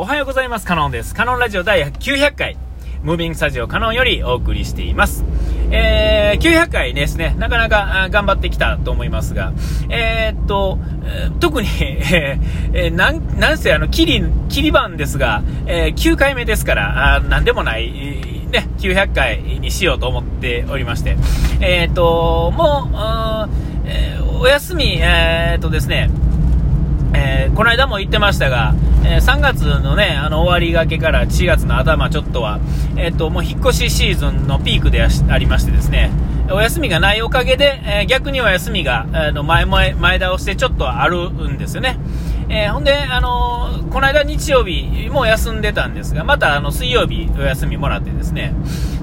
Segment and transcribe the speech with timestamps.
[0.00, 0.64] おはようございます。
[0.64, 1.12] カノンです。
[1.12, 2.56] カノンラジオ第900回、
[3.02, 5.24] ムービングスタジオカノンよりお送りしています。
[5.72, 9.52] えー、900回ですね、なかなか頑張ってきたと思いますが、
[9.90, 10.78] えー、っと、
[11.40, 17.90] 特に、えー、なん、なんせあの、キリ、キリ番ですが、えー、9回目ですから、あなんでもない、
[18.52, 21.16] ね、900回にしようと思っておりまして、
[21.60, 26.08] えー、っと、もう、えー、お休み、えー、っとですね、
[27.14, 32.60] えー、この間も言ってましたが、えー、3月のね、あの終わりがけから4月の頭ちょっとは、
[32.96, 36.10] えっ、ー、と、もう引っ越しシーズンのピークでありましてですね、
[36.50, 41.98] お休みがないおかげで、え逆にお休みが、あの前前、前倒してちょっとあるんですよね。
[42.48, 48.54] えほんで、あのこの間日曜日も休んでたんですが、またあの水曜日お休みもらってですね、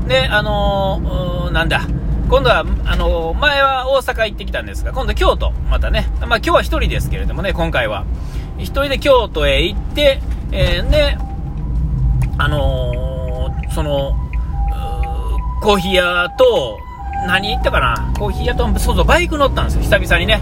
[0.08, 1.82] で、あのなんだ、
[2.30, 8.06] 今度は、あの前は大阪行ってきたんですが、今度京都、またね、まあ今日は1人ですけれどもね、今回は。
[8.66, 11.18] 1人で京都へ行って、えー、で、
[12.38, 14.18] あのー、その、
[15.62, 16.78] コーヒー屋と、
[17.28, 18.14] 何行ったかな？
[18.20, 20.42] コーヒー屋と、そうそう、バイク乗ったんですよ、久々にね。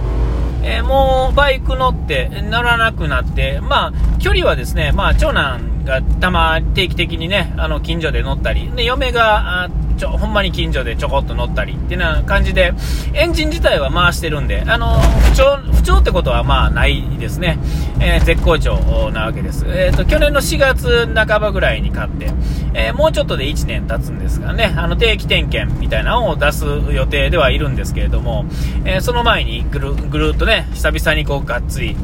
[0.64, 12.74] えー、もうバイク乗って乗らなくなって、まあ、距離はですね、まあ、長男がたま定期的にね、あの近所で乗ったり、で嫁がちょほんまに近所でちょこっと乗ったりっていうような感じで、
[13.14, 17.58] エンジン自体は回してるんで、あの不調不調ってことはまあないですね、
[18.00, 22.32] えー、絶好調なわけです、えーと、去年の4月半ばぐらいに買って、
[22.74, 28.46] えー、もうちょっとで1年経つんですがね、あの定期点検みたいなのを出す予定ではいるんですけれども、
[28.86, 31.96] え、その前にぐるぐるっとね、久々にこうがっつり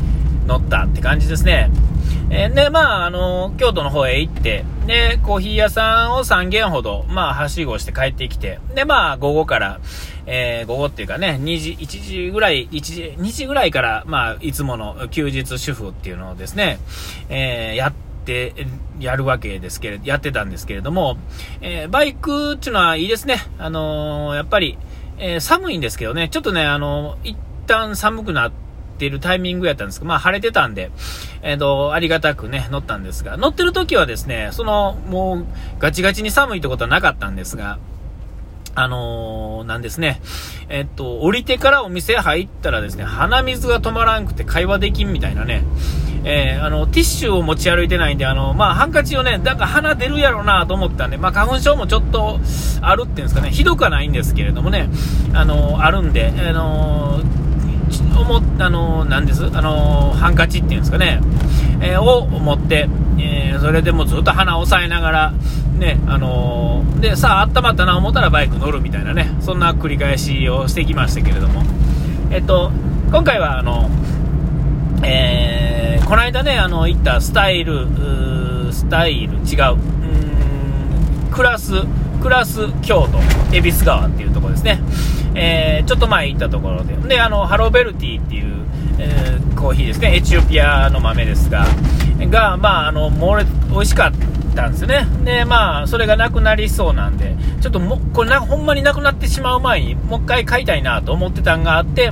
[0.47, 1.69] 乗ったって感じですね。
[2.31, 9.79] えー、で、まあ、あの、京都の方へ行って、で、コーヒー屋さんを3軒ほど、まあ、はしごして帰ってきて、で、まあ、午後から、
[10.27, 16.79] えー、午後っていうかね、2時、1時ぐらい、1時、2時ぐらいから、まあ、いつもの休日主婦っていうのをですね、
[17.29, 17.93] えー、やっ
[18.25, 18.53] て、
[18.99, 21.17] やるわけですけれど、やってたんですけれども、
[21.61, 23.41] えー、バイクっていうのはいいですね。
[23.57, 24.77] あのー、やっぱり、
[25.17, 27.35] えー、寒いんですけどね、ちょっとね、あの一
[27.65, 28.68] 旦寒くなって、
[28.99, 30.91] っているタイミングやったんですけど、まあ晴れてたんで、
[31.41, 35.45] えっ、ー、と、ありがたくね、乗ったんですが、乗ってる時はですね、その、もう、
[35.79, 37.79] ガチガチに寒いってことはなかったんですが、
[38.75, 40.21] あのー、なんですね。
[40.67, 45.63] えっと、降りてからお店入ったらですね、鼻水が止まらんくて会話できんみたいなね。
[46.25, 52.39] えー、あの、ティッシュを持ち歩いてないんで、あの、まあ、ハンカチをね、なんか鼻出るやろなと思ったんで、まあ、花粉症もちょっと
[52.81, 54.89] あるっていうんですかね、ひどくはないんですけれどもね、
[55.33, 57.21] あのあるんで、あの
[58.17, 59.45] 思あのなんです？
[59.45, 61.19] あのハンカチっていうんですかね、
[61.81, 65.33] えー、を持って、え、それでもずっと鼻を押さえながら、
[65.77, 71.63] ね、あの、で、さあ、温まったな思ったらバイク乗るみたいなね、そんな繰り返しをしてきましたけれども、
[72.31, 72.71] えっと、
[73.11, 73.89] 今回は、あの、
[75.03, 77.87] えー、この間ね、あの、行ったスタイル、
[78.71, 79.77] スタイル、違う、う
[81.27, 81.73] ん、クラス、
[82.21, 83.19] クラス京都、
[83.55, 84.79] 恵比寿川っていうところですね。
[85.35, 88.65] えー、ちょっと前行ったところで、で、あの、ハローベルティっていう、
[88.99, 91.65] えー、コーヒーですね、エチオピアの豆ですが、
[92.19, 94.11] が、まあ、あの、猛烈、美味しかっ
[94.55, 95.07] たんですね。
[95.23, 102.11] で、まあ、それがなくなりそうなんで、ちょっとも、これな、ほんまになくなってしまう前に、もう一回買いたいなと思ってたんがあって、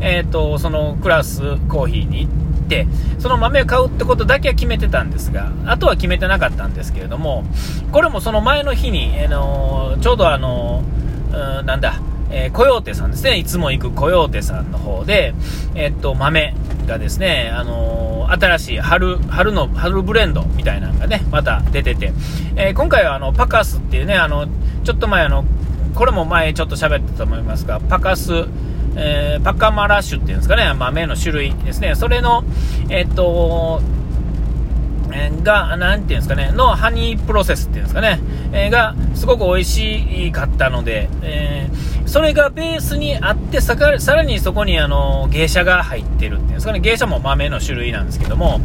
[0.00, 2.49] えっ、ー、と、そのクラスコーヒーに行って、
[3.18, 7.44] その豆を買うってことだけは決めてたんですが、あとは決めてなかったんですけれども、
[7.92, 10.82] これもその前の日に、あのちょうどあの
[11.64, 12.00] なんだ、
[12.30, 15.34] えー、コヨーテさんですね、いつも行くコヨーテさんの方で、
[15.74, 16.54] え、っと、豆
[16.86, 22.12] がですね、あのー、新しい春、春の、春ブレンドみたいなのがね、また出てて、
[22.56, 24.46] え、今回はあの、パカスっていうね、あの、
[24.84, 25.44] ちょっと前あの、
[25.94, 28.46] これも前ちょっと喋ったと思いますが、パカス、
[28.96, 32.44] えパカマラッシュっていうんですかね、豆の種類ですね、それの、
[32.88, 33.80] えっと、
[35.42, 38.20] が、なんていうんですかね、のハニープロセスっていうんですかね、
[38.52, 48.60] えー、が、すごく美味しかったので、えー、それがベースにあってさか、さらにそこにあの、芸者が入ってるっていうんですかね、芸者も豆の種類なんですけども、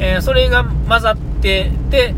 [0.00, 2.14] えー、それが混ざってで、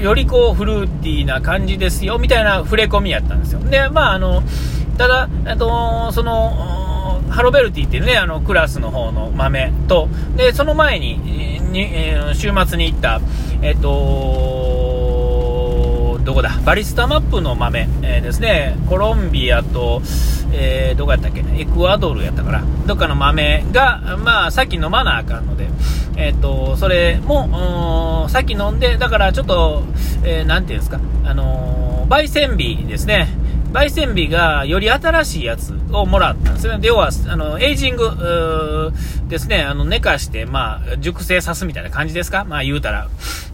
[0.00, 3.60] よりこうフルーティーな感じですよ、みたいな触れ込みやったんですよ。
[3.60, 4.42] で、まああの、
[4.98, 6.75] ただ、あと、その、
[7.36, 11.18] ハロベルティっていうね、あの、クラスの方の豆と、で、その前に、
[11.70, 13.20] にえー、週末に行った、
[13.60, 13.82] えっ、と
[16.24, 20.00] どこだ、バリスタマップの豆、えー、ですね、コロンビアと、
[20.50, 25.68] えー、どこやったっけ、エクアドルやったから、どっかの豆が、まあ、さっき飲まなあかんので、
[26.16, 29.82] えっ、と、それも、さっき飲んで、だからちょっと、
[30.24, 33.28] えー、ていうんですか、あの焙煎日ですね、
[33.76, 36.78] 焙煎日がより新しいやつをもらったんですね。
[36.82, 38.90] 要は、あの、エイジング
[39.28, 42.46] ですね、あの、寝かして、まあ、熟成さすみたいな感じですか？
[42.46, 43.10] まあ、言うたら。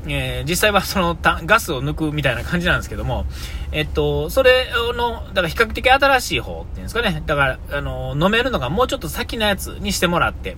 [0.07, 3.25] えー、実際はそのガスを抜くみたいな感じなんですけども、
[3.73, 4.67] えっと、それ
[4.97, 7.21] の、だから比較的新しい方っていうんですかね。
[7.27, 10.57] だから、あの、飲めるのがもうちょっと先のやつにしてもらって、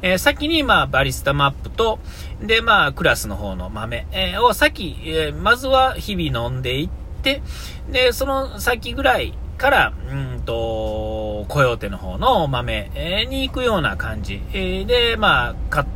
[0.00, 1.98] えー、先に、まあ、バリスタマップと、
[2.42, 15.86] で、まあ、クラスの方の豆、えー、を先、えー、まずは日々飲んでいって、で、その先ぐらいから、うんと、コヨーテの方の豆、に行くような感じ、で、まあ、買、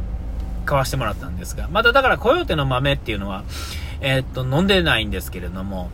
[0.65, 3.45] 買わしてもらったんですが、まだだからコヨーテの豆っていうのは、
[4.01, 5.91] え、っと、飲んでないんですけれども、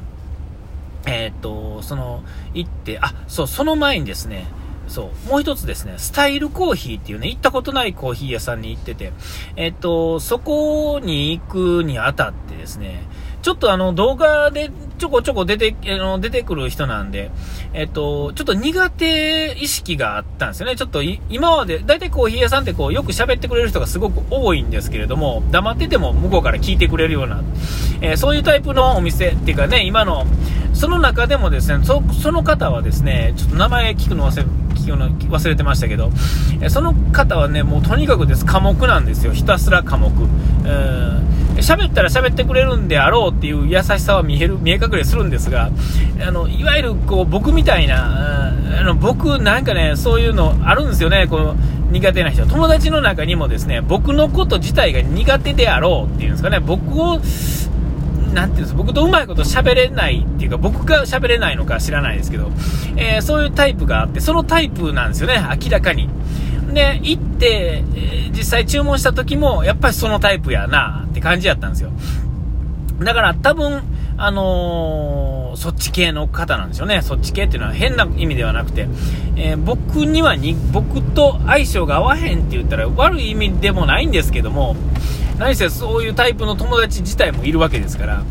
[1.06, 2.22] え、っと、その、
[2.54, 4.46] 行って、あ、そう、その前にですね、
[4.88, 9.12] そう、もう一つですね、スタイルコーヒーっていうね、行ったことないコーヒー屋さんに行ってて、
[9.56, 13.02] えっと、そこに行くにあたってですね、
[13.42, 17.32] ちょっとあの動画でちょこちょこ出て、あの出てくる人なんで、
[17.74, 20.76] えっと、ちょっと苦手意識があったんですよね。
[20.76, 27.42] ちょっと今まで、だいたいコーヒー屋さんってこうよく喋ってくれる人がすごく多いんですけれども、黙ってても向こうから聞いてくれるような、
[28.00, 30.24] えー、そういうタイプのお店っていうかね、今の、
[30.72, 36.10] その中でもですね、そその方はですね、ちょっと名前聞くの忘れ、聞くの忘れてましたけど、
[36.60, 39.32] えその方はね、もうとにかくです、科目なんですよ。
[39.32, 40.08] ひたすら科目。
[40.08, 45.70] うん喋ったら喋ってくれるんであろうっていう優しさは見える、見え隠れするんですが、
[46.26, 48.48] あの、いわゆるこう、僕みたいな、
[48.80, 51.54] あの、僕なんかね、そういうのあるんですよね、この、
[51.90, 52.46] 苦手な人。
[52.46, 57.20] 友達の中にもですね、僕のこと自体が苦手であろうっていうんですかね、僕を、
[58.32, 62.50] なんていうんです僕とうまいこと喋れないっていうか、僕が喋れないのか知らないですけど、
[62.96, 66.08] えー、そういうタイプがあって、そのタイプなんですよね、明らかに。
[66.72, 71.90] で、行って、え実際注文した時も、やっぱりそのタイプやなって感じやったんですよ。
[73.00, 73.82] だから多分、
[74.16, 77.02] あのー、そっち系の方なんでしょうね。
[77.02, 78.88] そっち系っていうのは変な意味ではなくて、
[79.36, 84.76] えー、僕にはに、僕と相性が合わへんって言ったら悪い意味でもないんですけども、
[85.38, 88.22] 何せそういうタイプの友達自体もいるわけですから、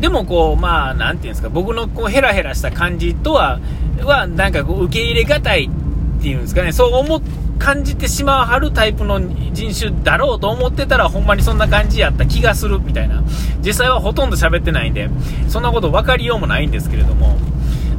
[0.00, 3.60] でもこう、まあ、なんていうんですか、僕のこうヘラヘラした感じとは、
[4.02, 7.22] は、なんかこう、受け入れがたいっていうんですかね、そう思っ、
[7.58, 9.20] 感じてしまうはるタイプの
[9.52, 13.22] 人種だろうと思ってたらほんまにそんな感じやった気がするみたいな。
[13.62, 15.10] 実際はほとんど喋ってないんで
[15.48, 17.36] そんなこと分かりようもないんですけれども。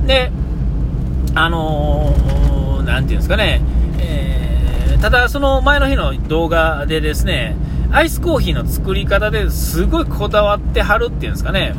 [0.08, 0.32] で
[1.36, 3.62] あのー、ていうんですかね、
[4.00, 7.56] えー、ただその前の日の動画でですね
[7.94, 11.76] アイスコーヒーの作り方ですごいこだわってはるっていうんですかね。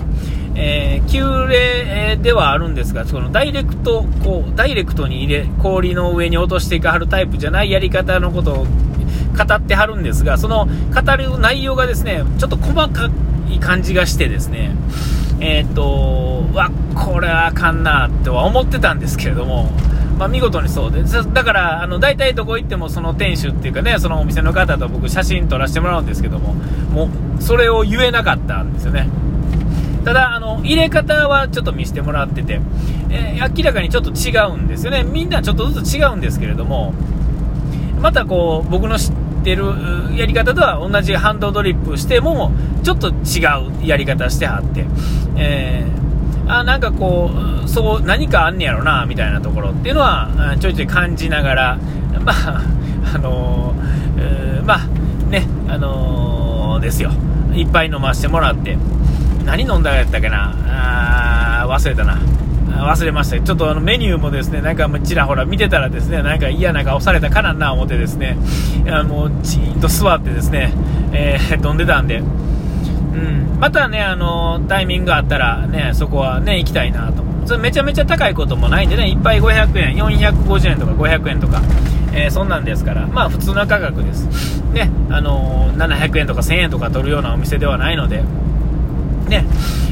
[0.54, 13.10] えー、急冷ではあるんですが、そのダイレクト、こう、ダイレクトに入れ、氷の上に落としていかはるタイプじゃないやり方のことを語ってはるんですが、その語る内容がですね、ちょっと細か
[13.50, 14.76] い感じがしてですね、
[15.40, 19.72] えー、っと、わ、これはあかんなとは思ってたんですけれども、
[20.22, 26.54] まあ、見事にそうで、だから、あの、大体どこ行ってもその店主っていうかね、そのお店の方と僕写真撮らせてもらうんですけども、
[26.92, 29.08] もう、それを言えなかったんですよね。
[30.04, 32.60] ただ、あの、入れ方はちょっと見せてもらってて、
[33.10, 35.02] えー、明らかにちょっと違うんですよね。
[35.02, 36.94] みんなちょっとずつ違うんですけれども、
[38.00, 39.64] またこう、僕の知ってる
[40.14, 42.52] やり方とは同じハンドドリップしても、
[42.84, 43.42] ちょっと違
[43.82, 44.86] うやり方してはって、
[45.36, 46.01] えー、
[46.48, 47.30] あ、なんかこ
[47.64, 51.78] う、そう、何かあんねやろな、みたいなところっていうのは、ちょいちょい感じながら、
[52.24, 52.62] まあ、
[53.14, 57.10] あのー、え、まあ、ね、あのー、ですよ。
[57.54, 58.76] いっぱい飲ませてもらって、
[59.44, 60.54] 何飲んだやったっけな？
[61.64, 62.18] あ忘れたな。
[62.84, 63.40] 忘れました。
[63.40, 68.36] ちょっとあのメニューもですね、なんかちらほら見てたらですね、なんか嫌な顔されたかなんな思ってですね、
[69.06, 70.72] もうじーんと座ってですね、
[71.12, 72.22] えー、飲んでたんで、
[73.12, 77.48] うん、またね、あのタイミングがあったらね、そこはね、行きたいなと思う。
[77.48, 81.60] それめちゃめちゃ高いこともないんでね、いっぱい500円、450円とか500円とか、
[82.12, 84.62] えー、そんなんですから、まあ普通の価格です。
[84.72, 88.22] ね、あの700円とか1000円とか取るようなお店ではないので、
[89.28, 89.44] ね、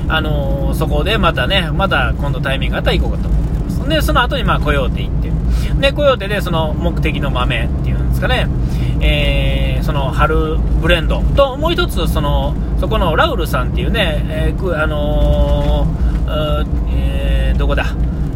[0.09, 3.89] あのー、そこでまたね、また今度タイミングがあったら行こうかと思ってます。
[3.89, 5.31] で、その後にまあ、コヨーテ行って、
[5.81, 8.47] で、コヨーテでその目的の豆っていうんですかね、
[9.01, 17.87] えー、その春ブレンドと、もう一つ、その、そこのラウルさんっていうね、えー、あのー、えー、どこだ、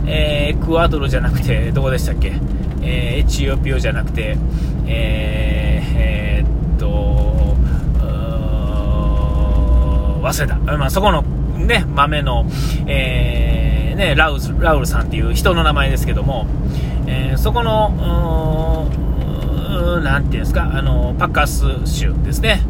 [0.06, 2.32] えー、エクアドルじゃなくて、どこでしたっけ、
[2.82, 4.36] えー、エチオピオじゃなくて、
[4.86, 7.56] えー、えー、っと、
[10.22, 10.56] 忘れた。
[10.78, 12.46] まあ、そこのね、豆の、
[12.86, 16.46] えー、ね、ラウル、ラウルさんっていう人の名前ですけども、
[17.06, 18.88] えー、そこの、
[20.00, 22.62] なんていうんですか、あの、パッカス州ですね。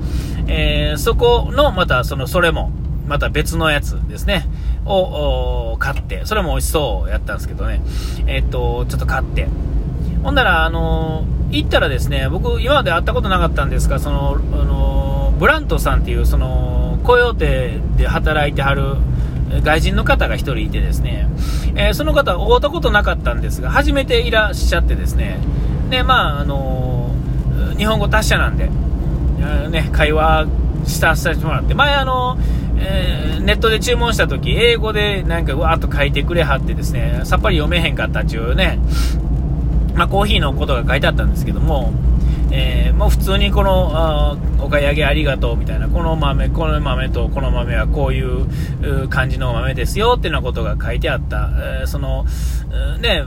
[0.46, 2.70] えー、そこの、また、その、それも、
[3.06, 4.46] また別のやつですね、
[4.86, 7.80] を買って、それも美味しそうやったんですけどね、
[8.26, 9.48] えっと、ちょっと買って、
[10.22, 18.96] ほんなら、あの行ったらですね、僕、今まで会ったことなかったんですが、その、あのブラントさんっていう、その、コヨーテで働いてはる、
[19.62, 21.28] 外人の方が1人いてですね、
[21.76, 25.38] えー、その方、会ったことなかったんですが、初めていらっしゃってですね、
[25.94, 28.68] で、まあ、あのー、日本語達者なんで、
[29.70, 30.46] ね、会話
[30.86, 32.36] したさせてもらって、前あの、
[32.76, 38.80] えー、ネットで注文した時、英語でなんかわーっと書いてくれはってですね、さっぱり読めへんかったっちゅうね、
[39.94, 41.92] まあ、コーヒーのことが書いてあったんですけども、
[42.50, 52.24] えー、もう普通にこのあお買い上げありがとうみたいな、この豆、この豆とこの豆はこういう感じの豆ですよっていうなことが書いてあった、えー、その、
[53.00, 53.22] ね、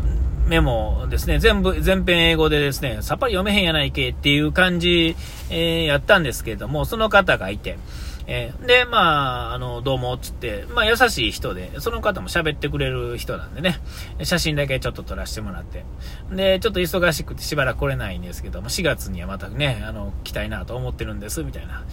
[0.48, 5.16] メモですね、全部、全編英語でですね、さっぱり読めへんやないけっていう感じ、
[5.50, 7.78] えー、やったんですけれども、その方がいて、
[8.30, 13.80] えー、で、まあ、あの、どうも、つって、まあ、優しい人で、その方も喋ってくれる人なんでね、
[14.22, 15.86] 写真だけちょっと撮らせてもらって、
[16.30, 21.86] で、ちょっと忙しくてしばらく来れないんですけども、4月にはまたね、あの、来たいなと思ってるんです、みたいな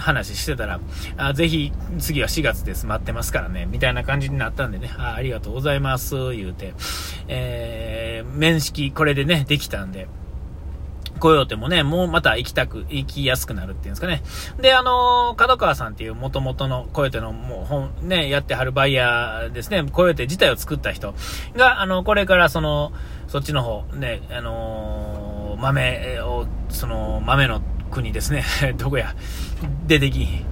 [0.00, 0.80] 話してたら、
[1.16, 6.74] あぜひ、次は4月です、待ってますからね、みたいな感じになったんでね、あありがとうございます、言うて、
[7.28, 10.08] えー、面識、これでね、できたんで、
[11.18, 14.22] コヨーテもね、もうまた行きたく、行きやすくなるっていうんですかね。
[14.60, 21.14] で、あのー、角川さんっていう元々のコヨーテのもう本、ね、やってはるバイヤーですね、コヨーテ自体を作った人
[21.56, 22.92] が、あの、これからその、
[23.28, 28.44] そっちの方、ね、あのー、豆を、その、豆の国ですね、
[28.76, 29.14] どこや、
[29.86, 30.44] 出てき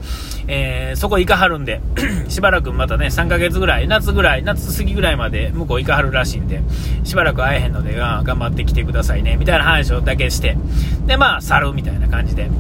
[0.47, 1.81] えー、そこ行かはるんで、
[2.29, 6.63] しばらくまたね、3ヶ月ぐらい、夏ぐらい、夏過ぎぐらいまで向こう行かはるらしいんで、
[7.05, 10.57] しばらく会えへんので、頑張ってきてくださいね、みたいな話をだけして、
[11.07, 12.51] で、まあ、去るみたいな感じで、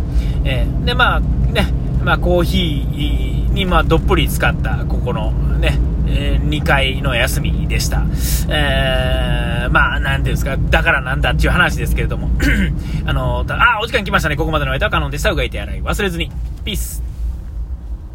[0.44, 1.72] えー、で、まあ、ね、
[2.02, 8.04] まあ、コーヒーに、まあ、どっぷり使った、ここの、ね、えー、2回の休みでした。
[8.48, 12.30] えー、まあ、なんていうんですか、だからなんだっていう話ですけれども、
[13.06, 14.36] あの、あ、お時間来ましたね。
[14.36, 15.30] ここまでの間はカノンでした。
[15.30, 16.30] うがいて洗い忘れずに。
[16.64, 17.13] ピース。